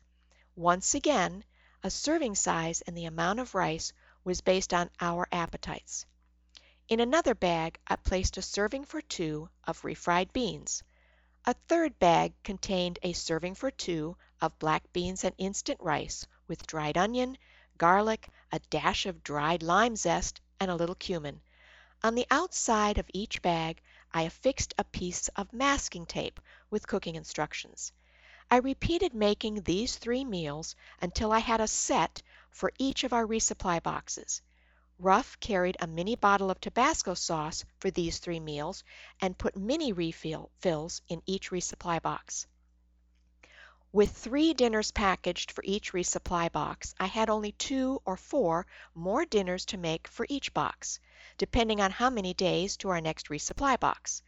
Once 0.54 0.95
again, 0.95 1.42
a 1.83 1.90
serving 1.90 2.35
size 2.35 2.83
and 2.83 2.95
the 2.95 3.07
amount 3.07 3.40
of 3.40 3.54
rice 3.54 3.95
was 4.25 4.42
based 4.42 4.75
on 4.75 4.90
our 5.00 5.26
appetites. 5.33 6.04
In 6.88 7.00
another 7.00 7.35
bag 7.35 7.78
I 7.87 7.97
placed 7.97 8.38
a 8.38 8.42
serving 8.42 8.87
for 8.87 9.02
two 9.02 9.50
of 9.64 9.83
refried 9.83 10.33
beans. 10.33 10.83
A 11.45 11.52
third 11.52 11.99
bag 11.99 12.33
contained 12.42 12.99
a 13.02 13.12
serving 13.12 13.57
for 13.57 13.71
two 13.71 14.16
of 14.40 14.59
black 14.59 14.90
beans 14.95 15.23
and 15.23 15.35
instant 15.37 15.78
rice 15.83 16.26
with 16.47 16.66
dried 16.66 16.97
onion, 16.97 17.37
garlic, 17.76 18.30
a 18.50 18.59
dash 18.71 19.04
of 19.04 19.23
dried 19.23 19.62
lime 19.62 19.97
zest, 19.97 20.40
and 20.59 20.71
a 20.71 20.76
little 20.76 20.95
cumin. 20.95 21.42
On 22.02 22.14
the 22.14 22.26
outside 22.30 22.97
of 22.97 23.11
each 23.12 23.42
bag 23.42 23.83
I 24.14 24.23
affixed 24.23 24.73
a 24.78 24.85
piece 24.85 25.28
of 25.37 25.52
masking 25.52 26.07
tape 26.07 26.40
with 26.71 26.87
cooking 26.87 27.16
instructions. 27.16 27.92
I 28.50 28.57
repeated 28.57 29.12
making 29.12 29.57
these 29.61 29.97
three 29.97 30.25
meals 30.25 30.75
until 31.02 31.33
I 31.33 31.40
had 31.40 31.61
a 31.61 31.68
set 31.68 32.23
for 32.50 32.73
each 32.78 33.04
of 33.04 33.12
our 33.12 33.26
resupply 33.26 33.83
boxes. 33.83 34.40
Ruff 35.00 35.38
carried 35.38 35.76
a 35.78 35.86
mini 35.86 36.16
bottle 36.16 36.50
of 36.50 36.60
Tabasco 36.60 37.14
sauce 37.14 37.64
for 37.78 37.88
these 37.88 38.18
three 38.18 38.40
meals 38.40 38.82
and 39.20 39.38
put 39.38 39.56
mini 39.56 39.92
refills 39.92 41.02
in 41.08 41.22
each 41.24 41.50
resupply 41.50 42.02
box. 42.02 42.48
With 43.92 44.10
three 44.10 44.54
dinners 44.54 44.90
packaged 44.90 45.52
for 45.52 45.62
each 45.64 45.92
resupply 45.92 46.50
box, 46.50 46.96
I 46.98 47.06
had 47.06 47.30
only 47.30 47.52
two 47.52 48.02
or 48.04 48.16
four 48.16 48.66
more 48.92 49.24
dinners 49.24 49.64
to 49.66 49.78
make 49.78 50.08
for 50.08 50.26
each 50.28 50.52
box, 50.52 50.98
depending 51.36 51.80
on 51.80 51.92
how 51.92 52.10
many 52.10 52.34
days 52.34 52.76
to 52.78 52.88
our 52.88 53.00
next 53.00 53.28
resupply 53.28 53.78
box. 53.78 54.22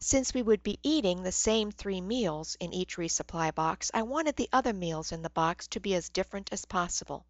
Since 0.00 0.34
we 0.34 0.42
would 0.42 0.62
be 0.62 0.78
eating 0.82 1.22
the 1.22 1.32
same 1.32 1.72
three 1.72 2.02
meals 2.02 2.58
in 2.60 2.74
each 2.74 2.98
resupply 2.98 3.54
box, 3.54 3.90
I 3.94 4.02
wanted 4.02 4.36
the 4.36 4.50
other 4.52 4.74
meals 4.74 5.12
in 5.12 5.22
the 5.22 5.30
box 5.30 5.66
to 5.68 5.80
be 5.80 5.94
as 5.94 6.10
different 6.10 6.50
as 6.52 6.66
possible. 6.66 7.24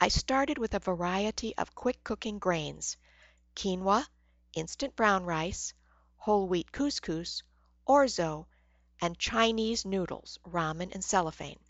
I 0.00 0.08
started 0.08 0.58
with 0.58 0.74
a 0.74 0.80
variety 0.80 1.56
of 1.56 1.76
quick 1.76 2.02
cooking 2.02 2.40
grains 2.40 2.96
quinoa, 3.54 4.04
instant 4.52 4.96
brown 4.96 5.24
rice, 5.24 5.72
whole 6.16 6.48
wheat 6.48 6.72
couscous, 6.72 7.44
orzo, 7.86 8.46
and 9.00 9.16
Chinese 9.16 9.84
noodles, 9.84 10.38
ramen 10.44 10.92
and 10.92 11.04
cellophane. 11.04 11.60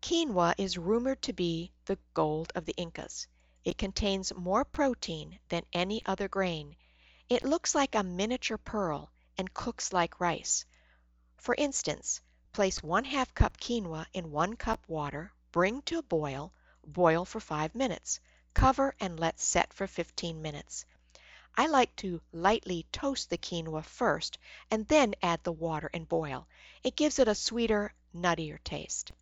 Quinoa 0.00 0.54
is 0.56 0.78
rumored 0.78 1.20
to 1.22 1.34
be 1.34 1.70
the 1.84 1.98
gold 2.14 2.50
of 2.54 2.64
the 2.64 2.74
Incas. 2.78 3.26
It 3.62 3.76
contains 3.76 4.34
more 4.34 4.64
protein 4.64 5.38
than 5.50 5.66
any 5.72 6.02
other 6.06 6.28
grain. 6.28 6.76
It 7.28 7.42
looks 7.42 7.74
like 7.74 7.94
a 7.94 8.02
miniature 8.02 8.56
pearl 8.56 9.12
and 9.36 9.52
cooks 9.52 9.92
like 9.92 10.18
rice. 10.18 10.64
For 11.36 11.54
instance, 11.54 12.22
place 12.52 12.82
1 12.82 13.04
2 13.04 13.26
cup 13.34 13.58
quinoa 13.58 14.06
in 14.14 14.30
1 14.30 14.56
cup 14.56 14.88
water, 14.88 15.30
bring 15.52 15.82
to 15.82 15.98
a 15.98 16.02
boil, 16.02 16.54
boil 16.92 17.24
for 17.24 17.40
5 17.40 17.74
minutes, 17.74 18.20
cover 18.54 18.94
and 18.98 19.20
let 19.20 19.38
set 19.38 19.72
for 19.72 19.86
15 19.86 20.42
minutes. 20.42 20.84
I 21.56 21.66
like 21.66 21.94
to 21.96 22.20
lightly 22.32 22.86
toast 22.92 23.30
the 23.30 23.38
quinoa 23.38 23.84
first 23.84 24.38
and 24.70 24.86
then 24.86 25.14
add 25.22 25.42
the 25.42 25.52
water 25.52 25.90
and 25.92 26.08
boil. 26.08 26.46
It 26.82 26.96
gives 26.96 27.18
it 27.18 27.28
a 27.28 27.34
sweeter, 27.34 27.92
nuttier 28.14 28.58
taste. 28.62 29.12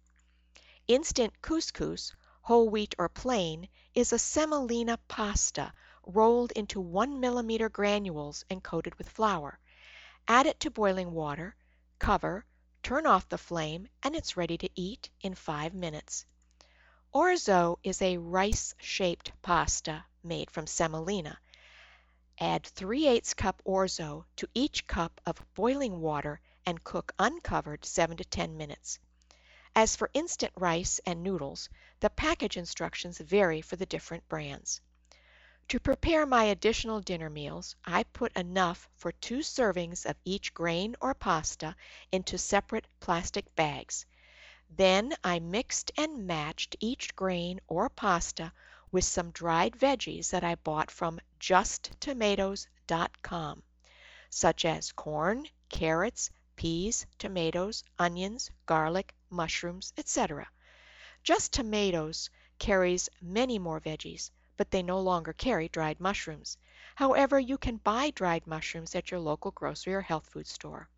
Instant 0.87 1.40
couscous, 1.42 2.12
whole 2.42 2.68
wheat 2.68 2.94
or 2.99 3.08
plain, 3.08 3.68
is 3.94 4.12
a 4.12 4.18
semolina 4.18 4.99
pasta 5.08 5.73
rolled 6.06 6.52
into 6.52 6.80
1 6.80 7.18
millimeter 7.18 7.68
granules 7.68 8.44
and 8.49 8.62
coated 8.62 8.94
with 8.96 9.08
flour. 9.08 9.58
Add 10.28 10.46
it 10.46 10.61
to 10.61 10.70
boiling 10.70 11.12
water, 11.12 11.56
cover, 11.99 12.44
turn 12.82 13.06
off 13.06 13.28
the 13.28 13.38
flame, 13.38 13.88
and 14.02 14.14
it's 14.14 14.37
ready 14.37 14.56
to 14.58 14.70
eat 14.75 15.11
in 15.20 15.35
5 15.35 15.75
minutes. 15.75 16.25
Orzo 17.14 17.78
is 17.82 18.02
a 18.02 18.16
rice-shaped 18.18 19.30
pasta 19.40 20.04
made 20.22 20.50
from 20.50 20.66
semolina. 20.66 21.38
Add 22.38 22.66
3 22.66 23.06
8 23.06 23.34
cup 23.36 23.62
orzo 23.64 24.25
to 24.36 24.48
each 24.54 24.86
cup 24.86 25.20
of 25.25 25.54
boiling 25.54 26.00
water 26.00 26.40
and 26.66 26.82
cook 26.82 27.14
uncovered 27.18 27.84
7 27.84 28.16
to 28.16 28.25
10 28.25 28.56
minutes. 28.56 28.98
As 29.75 29.94
for 29.94 30.10
instant 30.14 30.52
rice 30.56 31.00
and 31.06 31.22
noodles, 31.22 31.68
the 32.00 32.10
package 32.10 32.56
instructions 32.56 33.18
vary 33.18 33.60
for 33.60 33.76
the 33.76 33.86
different 33.86 34.28
brands. 34.28 34.80
To 35.68 35.80
prepare 35.80 36.26
my 36.26 36.44
additional 36.44 37.00
dinner 37.00 37.30
meals, 37.30 37.76
I 37.84 38.02
put 38.02 38.36
enough 38.36 38.88
for 38.96 39.12
two 39.12 39.38
servings 39.38 40.06
of 40.06 40.16
each 40.25 40.54
grain 40.54 40.96
or 41.00 41.14
pasta 41.14 41.76
into 42.10 42.36
separate 42.36 42.86
plastic 43.00 43.54
bags. 43.54 44.06
Then 44.68 45.14
I 45.23 45.38
mixed 45.38 45.92
and 45.96 46.26
matched 46.26 46.75
each 46.80 47.14
grain 47.14 47.61
or 47.68 47.88
pasta 47.88 48.52
with 48.90 49.04
some 49.04 49.30
dried 49.30 49.75
veggies 49.75 50.30
that 50.30 50.42
I 50.42 50.56
bought 50.56 50.90
from 50.90 51.20
justtomatoes.com, 51.38 53.62
such 54.28 54.64
as 54.64 54.92
corn, 54.92 55.46
carrots, 55.68 56.30
peas, 56.56 57.06
tomatoes, 57.18 57.85
onions, 57.99 58.50
garlic, 58.66 59.14
mushrooms, 59.30 59.92
etc. 59.96 60.49
Just 61.23 61.52
Tomatoes 61.52 62.30
carries 62.58 63.08
many 63.20 63.58
more 63.58 63.80
veggies, 63.80 64.30
but 64.56 64.70
they 64.70 64.82
no 64.82 65.00
longer 65.00 65.32
carry 65.32 65.68
dried 65.68 66.00
mushrooms. 66.00 66.56
However, 66.94 67.38
you 67.38 67.58
can 67.58 67.76
buy 67.76 68.11
dried 68.11 68.46
mushrooms 68.46 68.94
at 68.94 69.11
your 69.11 69.20
local 69.20 69.50
grocery 69.50 69.94
or 69.94 70.00
health 70.00 70.26
food 70.26 70.46
store. 70.46 70.88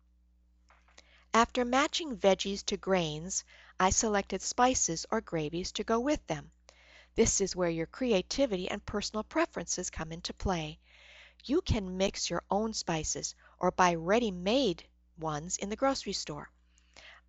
After 1.31 1.63
matching 1.63 2.17
veggies 2.17 2.65
to 2.65 2.77
grains, 2.77 3.43
I 3.79 3.91
selected 3.91 4.41
spices 4.41 5.05
or 5.11 5.21
gravies 5.21 5.71
to 5.73 5.83
go 5.83 5.99
with 5.99 6.25
them. 6.25 6.49
This 7.13 7.39
is 7.39 7.55
where 7.55 7.69
your 7.69 7.85
creativity 7.85 8.67
and 8.67 8.83
personal 8.83 9.23
preferences 9.23 9.91
come 9.91 10.11
into 10.11 10.33
play. 10.33 10.79
You 11.45 11.61
can 11.61 11.97
mix 11.97 12.31
your 12.31 12.43
own 12.49 12.73
spices 12.73 13.35
or 13.59 13.69
buy 13.69 13.93
ready-made 13.93 14.83
ones 15.19 15.57
in 15.57 15.69
the 15.69 15.75
grocery 15.75 16.13
store. 16.13 16.49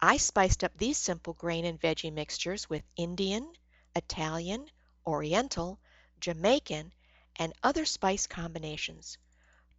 I 0.01 0.17
spiced 0.17 0.65
up 0.65 0.73
these 0.79 0.97
simple 0.97 1.35
grain 1.35 1.67
and 1.67 1.79
veggie 1.79 2.11
mixtures 2.11 2.71
with 2.71 2.83
Indian, 2.97 3.53
Italian, 3.95 4.71
Oriental, 5.07 5.79
Jamaican, 6.21 6.95
and 7.37 7.53
other 7.63 7.85
spice 7.85 8.27
combinations. 8.27 9.19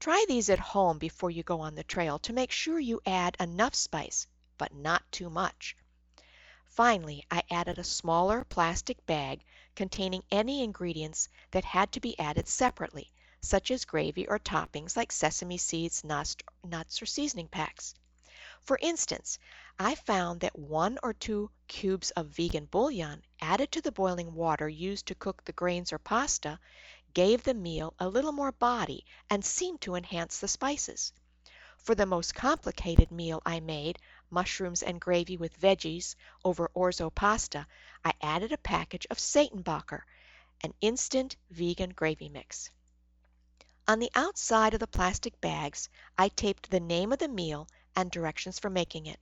Try 0.02 0.26
these 0.28 0.50
at 0.50 0.58
home 0.58 0.98
before 0.98 1.30
you 1.30 1.44
go 1.44 1.60
on 1.60 1.76
the 1.76 1.84
trail 1.84 2.18
to 2.18 2.34
make 2.34 2.50
sure 2.50 2.80
you 2.80 3.02
add 3.06 3.38
enough 3.40 3.76
spice, 3.76 4.26
but 4.58 4.74
not 4.74 5.04
too 5.12 5.30
much. 5.30 5.78
Finally, 6.66 7.24
I 7.30 7.44
added 7.52 7.78
a 7.78 7.84
smaller 7.84 8.44
plastic 8.44 9.06
bag 9.06 9.44
containing 9.76 10.24
any 10.32 10.64
ingredients 10.64 11.30
that 11.52 11.66
had 11.66 11.92
to 11.92 12.00
be 12.00 12.18
added 12.18 12.48
separately, 12.48 13.12
such 13.42 13.70
as 13.70 13.86
gravy 13.86 14.28
or 14.28 14.40
toppings 14.40 14.98
like 14.98 15.12
sesame 15.12 15.60
seeds, 15.60 16.04
nuts, 16.04 16.36
or 17.00 17.06
seasoning 17.06 17.48
packs. 17.48 17.94
For 18.62 18.80
instance, 18.82 19.38
I 19.78 19.94
found 19.94 20.40
that 20.40 20.58
one 20.58 20.98
or 21.04 21.14
two 21.14 21.52
cubes 21.68 22.10
of 22.12 22.30
vegan 22.30 22.66
bouillon 22.66 23.22
added 23.40 23.72
to 23.74 23.82
the 23.82 23.92
boiling 23.92 24.34
water 24.34 24.68
used 24.68 25.06
to 25.06 25.16
cook 25.16 25.46
the 25.46 25.54
grains 25.54 25.94
or 25.94 26.00
pasta 26.00 26.60
gave 27.14 27.44
the 27.44 27.54
meal 27.54 27.94
a 28.00 28.08
little 28.08 28.32
more 28.32 28.52
body 28.52 29.06
and 29.30 29.44
seemed 29.44 29.82
to 29.82 29.96
enhance 29.96 30.40
the 30.40 30.48
spices. 30.48 31.14
For 31.78 31.96
the 31.96 32.06
most 32.06 32.36
complicated 32.36 33.12
meal 33.12 33.42
I 33.46 33.60
made, 33.60 33.98
mushrooms 34.30 34.84
and 34.84 35.02
gravy 35.02 35.38
with 35.38 35.60
veggies 35.60 36.16
over 36.46 36.70
orzo 36.76 37.14
pasta, 37.14 37.66
I 38.06 38.14
added 38.22 38.52
a 38.52 38.58
package 38.58 39.08
of 39.10 39.18
Seitenbacher, 39.18 40.04
an 40.62 40.74
instant 40.80 41.36
vegan 41.50 41.90
gravy 41.90 42.30
mix. 42.30 42.70
On 43.88 44.00
the 44.00 44.12
outside 44.14 44.74
of 44.74 44.80
the 44.80 44.88
plastic 44.88 45.42
bags 45.42 45.90
I 46.18 46.30
taped 46.30 46.70
the 46.70 46.80
name 46.80 47.12
of 47.12 47.20
the 47.20 47.28
meal 47.28 47.68
and 47.96 48.12
directions 48.12 48.60
for 48.60 48.70
making 48.70 49.08
it. 49.08 49.20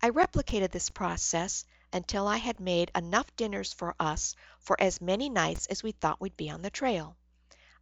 I 0.00 0.10
replicated 0.10 0.70
this 0.70 0.90
process 0.90 1.64
until 1.92 2.26
I 2.26 2.38
had 2.38 2.60
made 2.60 2.90
enough 2.94 3.34
dinners 3.36 3.72
for 3.72 3.94
us 4.00 4.34
for 4.58 4.80
as 4.80 5.00
many 5.00 5.28
nights 5.28 5.66
as 5.66 5.82
we 5.82 5.92
thought 5.92 6.20
we'd 6.20 6.36
be 6.36 6.50
on 6.50 6.62
the 6.62 6.70
trail. 6.70 7.16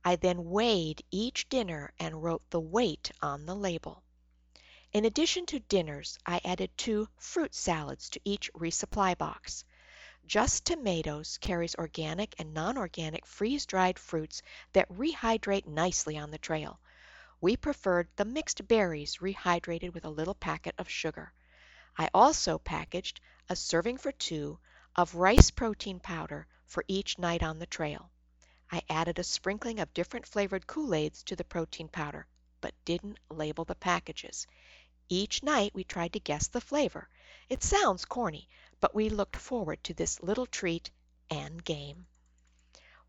I 0.05 0.17
then 0.17 0.51
weighed 0.51 1.05
each 1.11 1.49
dinner 1.49 1.93
and 1.99 2.23
wrote 2.23 2.43
the 2.51 2.61
weight 2.61 3.11
on 3.21 3.47
the 3.47 3.55
label. 3.55 4.03
In 4.93 5.05
addition 5.05 5.47
to 5.47 5.61
dinners, 5.61 6.19
I 6.27 6.41
added 6.45 6.77
two 6.77 7.09
fruit 7.19 7.55
salads 7.55 8.09
to 8.11 8.21
each 8.25 8.51
resupply 8.55 9.17
box. 9.17 9.65
Just 10.27 10.65
Tomatoes 10.65 11.39
carries 11.39 11.75
organic 11.77 12.35
and 12.39 12.53
non-organic 12.53 13.27
freeze-dried 13.27 13.99
fruits 13.99 14.43
that 14.73 14.89
rehydrate 14.89 15.67
nicely 15.67 16.19
on 16.19 16.31
the 16.31 16.39
trail. 16.39 16.81
We 17.41 17.57
preferred 17.57 18.09
the 18.17 18.25
mixed 18.25 18.67
berries 18.67 19.19
rehydrated 19.19 19.95
with 19.95 20.05
a 20.05 20.11
little 20.11 20.35
packet 20.35 20.75
of 20.79 20.89
sugar. 20.89 21.33
I 22.01 22.09
also 22.15 22.57
packaged 22.59 23.21
a 23.51 23.55
serving 23.55 23.99
for 23.99 24.11
two 24.11 24.59
of 24.97 25.17
rice 25.17 25.51
protein 25.51 26.01
powder 26.01 26.47
for 26.65 26.83
each 26.89 27.19
night 27.19 27.43
on 27.43 27.59
the 27.59 27.67
trail. 27.67 28.11
I 28.73 28.81
added 28.89 29.19
a 29.19 29.23
sprinkling 29.23 29.81
of 29.81 29.93
different 29.93 30.27
flavored 30.27 30.67
Kool-Aids 30.67 31.23
to 31.25 31.37
the 31.37 31.45
protein 31.45 31.89
powder, 31.89 32.27
but 32.63 32.73
didn't 32.87 33.19
label 33.29 33.67
the 33.67 33.75
packages. 33.75 34.47
Each 35.11 35.43
night 35.43 35.75
we 35.75 35.85
tried 35.85 36.15
to 36.15 36.21
guess 36.21 36.47
the 36.47 36.63
flavor. 36.63 37.11
It 37.51 37.63
sounds 37.63 38.07
corny, 38.07 38.49
but 38.81 38.95
we 38.95 39.11
looked 39.11 39.37
forward 39.37 39.85
to 39.85 39.93
this 39.93 40.23
little 40.23 40.47
treat 40.47 40.91
and 41.29 41.63
game. 41.63 42.07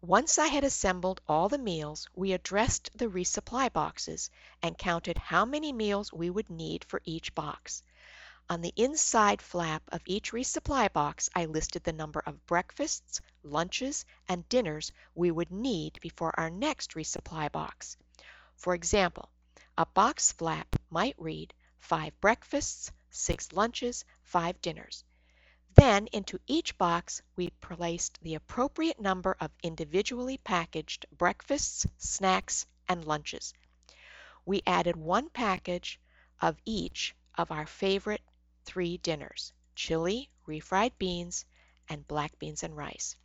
Once 0.02 0.38
I 0.38 0.48
had 0.48 0.66
assembled 0.66 1.22
all 1.30 1.48
the 1.48 1.58
meals, 1.58 2.10
we 2.14 2.34
addressed 2.34 2.90
the 2.94 3.08
resupply 3.08 3.72
boxes 3.72 4.30
and 4.62 4.78
counted 4.78 5.18
how 5.18 5.46
many 5.46 5.72
meals 5.72 6.12
we 6.12 6.30
would 6.30 6.50
need 6.50 6.84
for 6.84 7.02
each 7.06 7.34
box. 7.34 7.84
On 8.52 8.60
the 8.60 8.74
inside 8.76 9.42
flap 9.42 9.82
of 9.94 10.02
each 10.06 10.34
resupply 10.34 10.92
box 10.92 11.30
I 11.34 11.46
listed 11.46 11.86
the 11.86 11.94
number 11.94 12.22
of 12.26 12.46
breakfasts, 12.48 13.22
lunches, 13.44 14.04
and 14.28 14.50
dinners 14.50 14.92
we 15.16 15.32
would 15.32 15.52
need 15.52 15.98
before 16.02 16.38
our 16.38 16.50
next 16.50 16.96
resupply 16.96 17.50
box. 17.50 17.96
For 18.58 18.76
example, 18.76 19.30
a 19.78 19.86
box 19.86 20.34
flap 20.34 20.76
might 20.90 21.16
read 21.18 21.54
five 21.80 22.20
breakfasts, 22.20 22.92
six 23.10 23.54
lunches, 23.54 24.04
five 24.24 24.62
dinners. 24.62 25.06
Then 25.76 26.08
into 26.08 26.38
each 26.46 26.78
box 26.78 27.22
we 27.38 27.52
placed 27.62 28.20
the 28.22 28.36
appropriate 28.36 29.00
number 29.00 29.38
of 29.40 29.52
individually 29.64 30.40
packaged 30.40 31.06
breakfasts, 31.18 31.88
snacks, 32.00 32.66
and 32.90 33.06
lunches. 33.06 33.54
We 34.46 34.62
added 34.68 34.98
one 34.98 35.30
package 35.30 36.02
of 36.42 36.58
each 36.66 37.16
of 37.36 37.50
our 37.50 37.66
favorite 37.66 38.22
three 38.64 38.98
dinners 38.98 39.54
chili, 39.76 40.30
refried 40.48 40.92
beans, 40.98 41.46
and 41.90 42.08
black 42.08 42.38
beans 42.40 42.64
and 42.64 42.76
rice. 42.76 43.16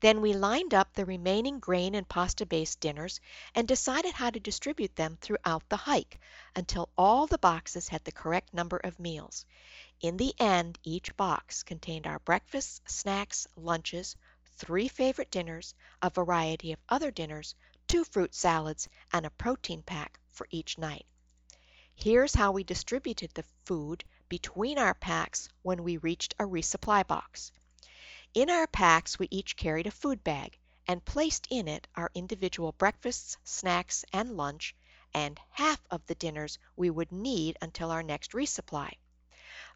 Then 0.00 0.20
we 0.20 0.34
lined 0.34 0.74
up 0.74 0.92
the 0.92 1.06
remaining 1.06 1.58
grain 1.58 1.94
and 1.94 2.06
pasta-based 2.06 2.80
dinners 2.80 3.18
and 3.54 3.66
decided 3.66 4.12
how 4.12 4.28
to 4.28 4.38
distribute 4.38 4.94
them 4.94 5.16
throughout 5.16 5.66
the 5.70 5.78
hike 5.78 6.20
until 6.54 6.90
all 6.98 7.26
the 7.26 7.38
boxes 7.38 7.88
had 7.88 8.04
the 8.04 8.12
correct 8.12 8.52
number 8.52 8.76
of 8.76 9.00
meals. 9.00 9.46
In 10.02 10.18
the 10.18 10.34
end, 10.38 10.78
each 10.82 11.16
box 11.16 11.62
contained 11.62 12.06
our 12.06 12.18
breakfasts, 12.18 12.82
snacks, 12.86 13.46
lunches, 13.56 14.16
three 14.44 14.88
favorite 14.88 15.30
dinners, 15.30 15.74
a 16.02 16.10
variety 16.10 16.72
of 16.72 16.80
other 16.90 17.10
dinners, 17.10 17.54
two 17.88 18.04
fruit 18.04 18.34
salads, 18.34 18.88
and 19.12 19.24
a 19.24 19.30
protein 19.30 19.82
pack 19.82 20.20
for 20.28 20.46
each 20.50 20.76
night. 20.76 21.06
Here's 21.94 22.34
how 22.34 22.52
we 22.52 22.64
distributed 22.64 23.32
the 23.32 23.44
food 23.64 24.04
between 24.28 24.78
our 24.78 24.94
packs 24.94 25.48
when 25.62 25.82
we 25.82 25.96
reached 25.96 26.34
a 26.38 26.44
resupply 26.44 27.06
box. 27.06 27.52
In 28.34 28.50
our 28.50 28.66
packs 28.66 29.18
we 29.18 29.28
each 29.30 29.56
carried 29.56 29.86
a 29.86 29.90
food 29.90 30.22
bag 30.24 30.58
and 30.86 31.04
placed 31.04 31.46
in 31.50 31.68
it 31.68 31.88
our 31.94 32.10
individual 32.14 32.72
breakfasts, 32.72 33.36
snacks, 33.44 34.04
and 34.12 34.36
lunch, 34.36 34.74
and 35.14 35.40
half 35.50 35.80
of 35.90 36.04
the 36.06 36.14
dinners 36.14 36.58
we 36.76 36.90
would 36.90 37.10
need 37.10 37.56
until 37.62 37.90
our 37.90 38.02
next 38.02 38.32
resupply. 38.32 38.92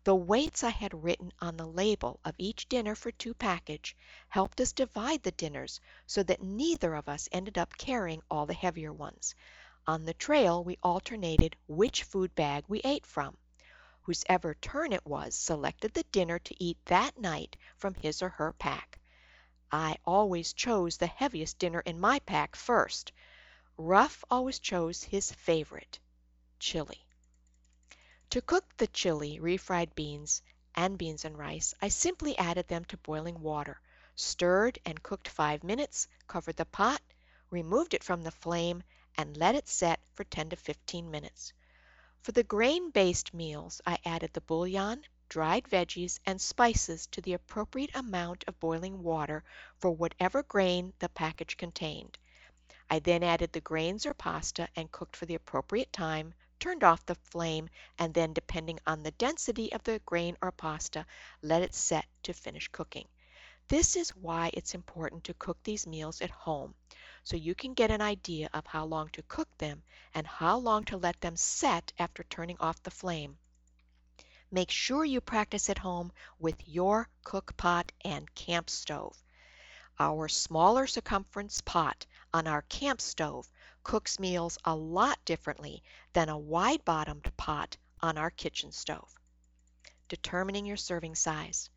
The 0.05 0.15
weights 0.15 0.65
I 0.65 0.71
had 0.71 1.03
written 1.05 1.33
on 1.41 1.57
the 1.57 1.67
label 1.67 2.21
of 2.25 2.35
each 2.39 2.69
dinner 2.69 2.95
for 2.95 3.11
two 3.13 3.35
package 3.35 3.97
helped 4.29 4.61
us 4.61 4.73
divide 4.73 5.23
the 5.23 5.33
dinners 5.33 5.81
so 6.07 6.23
that 6.23 6.43
neither 6.43 6.95
of 6.95 7.09
us 7.09 7.29
ended 7.33 7.59
up 7.59 7.77
carrying 7.77 8.23
all 8.31 8.47
the 8.47 8.55
heavier 8.55 8.93
ones. 8.93 9.35
On 9.87 10.05
the 10.05 10.15
trail 10.15 10.63
we 10.65 10.79
alternated 10.83 11.57
which 11.67 12.03
food 12.03 12.35
bag 12.35 12.65
we 12.69 12.81
ate 12.81 13.07
from. 13.07 13.37
Whosever 14.11 14.55
turn 14.55 14.93
it 14.93 15.07
was 15.07 15.37
selected 15.37 15.95
the 15.95 16.03
dinner 16.03 16.41
to 16.41 16.55
eat 16.59 16.85
that 16.87 17.17
night 17.17 17.57
from 17.77 17.95
his 17.95 18.23
or 18.23 18.31
her 18.31 18.53
pack. 18.53 18.99
I 19.71 19.99
always 20.05 20.53
chose 20.53 20.97
the 20.97 21.07
heaviest 21.07 21.61
dinner 21.61 21.79
in 21.79 22.01
my 22.01 22.19
pack 22.19 22.57
first. 22.57 23.13
Ruff 23.77 24.25
always 24.29 24.59
chose 24.59 25.05
his 25.05 25.31
favorite, 25.31 26.01
chili. 26.59 27.07
To 28.31 28.43
cook 28.43 28.77
the 28.79 28.89
chili, 28.89 29.39
refried 29.39 29.95
beans, 29.95 30.43
and 30.75 30.99
beans 30.99 31.25
and 31.25 31.39
rice, 31.39 31.73
I 31.81 31.87
simply 31.87 32.37
added 32.37 32.67
them 32.67 32.85
to 32.87 32.97
boiling 32.97 33.41
water, 33.41 33.81
stirred 34.17 34.81
and 34.85 35.01
cooked 35.01 35.29
five 35.29 35.63
minutes, 35.63 36.09
covered 36.27 36.57
the 36.57 36.65
pot, 36.65 37.01
removed 37.49 37.95
it 37.95 38.03
from 38.03 38.23
the 38.23 38.33
flame, 38.33 38.83
and 39.17 39.37
let 39.37 39.55
it 39.55 39.69
set 39.69 40.01
for 40.15 40.25
10 40.25 40.51
to 40.51 40.57
15 40.57 41.09
minutes. 41.13 41.53
For 42.23 42.33
the 42.33 42.43
grain-based 42.45 43.33
meals 43.33 43.81
I 43.87 43.97
added 44.05 44.35
the 44.35 44.43
bouillon, 44.43 45.05
dried 45.31 45.65
veggies, 45.67 46.21
and 46.27 46.39
spices 46.39 47.07
to 47.07 47.23
the 47.23 47.33
appropriate 47.33 47.95
amount 47.95 48.45
of 48.47 48.61
boiling 48.61 49.03
water 49.03 49.43
for 49.79 49.91
whatever 49.91 50.43
grain 50.43 50.93
the 50.99 51.09
package 51.09 51.57
contained. 51.57 52.19
I 52.91 52.99
then 52.99 53.23
added 53.23 53.55
the 53.55 53.63
grains 53.63 54.05
or 54.05 54.13
pasta 54.13 54.69
and 54.77 54.93
cooked 54.93 55.17
for 55.17 55.25
the 55.25 55.35
appropriate 55.35 55.95
time, 55.95 56.35
turned 56.59 56.85
off 56.85 57.07
the 57.07 57.15
flame, 57.15 57.71
and 57.99 58.13
then 58.13 58.35
depending 58.35 58.81
on 58.87 59.03
the 59.03 59.13
density 59.13 59.73
of 59.73 59.83
the 59.85 60.01
grain 60.01 60.37
or 60.43 60.53
pasta, 60.53 61.07
let 61.41 61.63
it 61.63 61.75
set 61.75 62.05
to 62.25 62.35
finish 62.35 62.69
cooking. 62.69 63.09
This 63.69 63.97
is 63.97 64.11
why 64.11 64.51
it's 64.53 64.75
important 64.75 65.25
to 65.25 65.35
cook 65.35 65.63
these 65.63 65.87
meals 65.87 66.21
at 66.21 66.31
home 66.31 66.75
so 67.23 67.37
you 67.37 67.55
can 67.55 67.75
get 67.75 67.91
an 67.91 68.01
idea 68.01 68.49
of 68.53 68.67
how 68.67 68.85
long 68.85 69.09
to 69.11 69.23
cook 69.23 69.49
them 69.59 69.83
and 70.15 70.27
how 70.27 70.57
long 70.59 70.85
to 70.85 70.97
let 70.97 71.21
them 71.21 71.37
set 71.37 71.93
after 71.99 72.25
turning 72.25 72.57
off 72.59 72.83
the 72.83 72.91
flame. 72.91 73.39
Make 74.51 74.71
sure 74.71 75.05
you 75.05 75.21
practice 75.21 75.71
at 75.71 75.79
home 75.79 76.13
with 76.39 76.69
your 76.69 77.09
cook 77.23 77.57
pot 77.57 77.93
and 78.05 78.35
camp 78.35 78.69
stove. 78.69 79.17
Our 79.99 80.29
smaller 80.29 80.87
circumference 80.87 81.61
pot 81.61 82.07
on 82.33 82.47
our 82.47 82.63
camp 82.63 83.01
stove 83.01 83.49
cooks 83.85 84.19
meals 84.19 84.59
a 84.65 84.75
lot 84.75 85.25
differently 85.25 85.83
than 86.13 86.29
a 86.29 86.39
wide 86.39 86.85
bottomed 86.85 87.31
pot 87.37 87.77
on 88.01 88.19
our 88.19 88.31
kitchen 88.31 88.73
stove. 88.73 89.13
Determining 90.09 90.67
your 90.67 90.77
serving 90.77 91.15
size. 91.15 91.71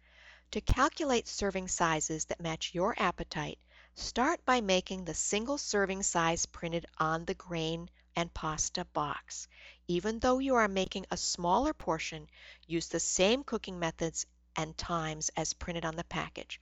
To 0.52 0.62
calculate 0.62 1.28
serving 1.28 1.68
sizes 1.68 2.26
that 2.26 2.42
match 2.42 2.74
your 2.74 2.96
appetite, 2.98 3.60
Start 3.96 4.44
by 4.44 4.60
making 4.60 5.06
the 5.06 5.14
single 5.14 5.60
serving 5.60 6.02
size 6.02 6.48
printed 6.48 6.88
on 6.98 7.26
the 7.26 7.36
grain 7.36 7.92
and 8.16 8.34
pasta 8.34 8.86
box. 8.86 9.48
Even 9.88 10.18
though 10.18 10.40
you 10.40 10.56
are 10.56 10.68
making 10.68 11.06
a 11.12 11.18
smaller 11.18 11.74
portion, 11.74 12.28
use 12.66 12.88
the 12.88 13.00
same 13.00 13.44
cooking 13.44 13.78
methods 13.78 14.26
and 14.56 14.76
times 14.78 15.30
as 15.38 15.54
printed 15.54 15.86
on 15.86 15.96
the 15.96 16.04
package. 16.04 16.60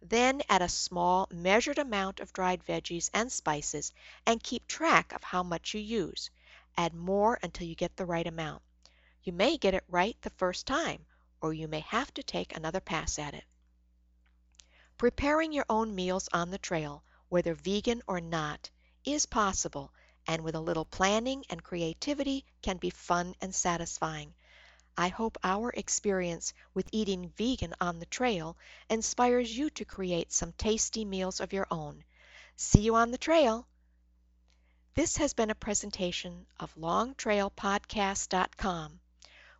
Then 0.00 0.40
add 0.48 0.62
a 0.62 0.68
small 0.68 1.26
measured 1.32 1.78
amount 1.78 2.20
of 2.20 2.32
dried 2.32 2.64
veggies 2.64 3.10
and 3.12 3.32
spices 3.32 3.92
and 4.24 4.40
keep 4.40 4.66
track 4.68 5.12
of 5.12 5.24
how 5.24 5.42
much 5.42 5.74
you 5.74 5.80
use. 5.80 6.30
Add 6.76 6.94
more 6.94 7.40
until 7.42 7.66
you 7.66 7.74
get 7.74 7.96
the 7.96 8.06
right 8.06 8.26
amount. 8.26 8.62
You 9.24 9.32
may 9.32 9.56
get 9.56 9.74
it 9.74 9.84
right 9.88 10.16
the 10.22 10.30
first 10.30 10.64
time, 10.64 11.04
or 11.40 11.52
you 11.52 11.66
may 11.66 11.80
have 11.80 12.14
to 12.14 12.22
take 12.22 12.56
another 12.56 12.80
pass 12.80 13.18
at 13.18 13.34
it. 13.34 13.44
Preparing 14.98 15.52
your 15.52 15.64
own 15.68 15.94
meals 15.94 16.28
on 16.32 16.50
the 16.50 16.58
trail, 16.58 17.04
whether 17.28 17.54
vegan 17.54 18.02
or 18.08 18.20
not, 18.20 18.68
is 19.04 19.26
possible 19.26 19.92
and 20.26 20.42
with 20.42 20.56
a 20.56 20.60
little 20.60 20.84
planning 20.84 21.44
and 21.48 21.62
creativity 21.62 22.44
can 22.62 22.78
be 22.78 22.90
fun 22.90 23.36
and 23.40 23.54
satisfying. 23.54 24.34
I 24.96 25.06
hope 25.06 25.38
our 25.44 25.70
experience 25.70 26.52
with 26.74 26.88
eating 26.90 27.32
vegan 27.36 27.74
on 27.80 28.00
the 28.00 28.06
trail 28.06 28.56
inspires 28.90 29.56
you 29.56 29.70
to 29.70 29.84
create 29.84 30.32
some 30.32 30.52
tasty 30.54 31.04
meals 31.04 31.38
of 31.38 31.52
your 31.52 31.68
own. 31.70 32.02
See 32.56 32.80
you 32.80 32.96
on 32.96 33.12
the 33.12 33.18
trail! 33.18 33.68
This 34.94 35.18
has 35.18 35.32
been 35.32 35.50
a 35.50 35.54
presentation 35.54 36.44
of 36.58 36.74
longtrailpodcast.com. 36.74 39.00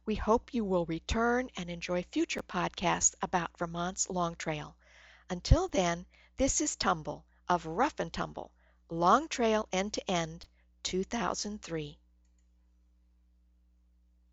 We 0.05 0.17
hope 0.17 0.53
you 0.53 0.65
will 0.65 0.87
return 0.87 1.49
and 1.57 1.71
enjoy 1.71 2.03
future 2.11 2.43
podcasts 2.43 3.15
about 3.23 3.57
Vermont's 3.57 4.11
Long 4.11 4.35
Trail. 4.35 4.75
Until 5.31 5.69
then, 5.69 6.07
this 6.39 6.61
is 6.61 6.75
Tumble 6.75 7.27
of 7.49 7.67
Ruff 7.67 8.01
and 8.01 8.11
Tumble, 8.11 8.51
Long 8.89 9.29
Trail 9.29 9.69
End 9.73 9.93
to 9.93 10.11
End, 10.11 10.47
2003. 10.85 11.99